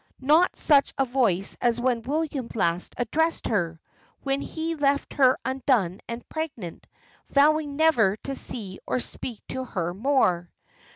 not 0.19 0.57
such 0.57 0.95
a 0.97 1.05
voice 1.05 1.55
as 1.61 1.79
when 1.79 2.01
William 2.01 2.49
last 2.55 2.95
addressed 2.97 3.45
her; 3.45 3.79
when 4.23 4.41
he 4.41 4.73
left 4.73 5.13
her 5.13 5.37
undone 5.45 5.99
and 6.07 6.27
pregnant, 6.27 6.87
vowing 7.29 7.75
never 7.75 8.17
to 8.17 8.33
see 8.33 8.79
or 8.87 8.99
speak 8.99 9.43
to 9.47 9.63
her 9.63 9.93
more. 9.93 10.49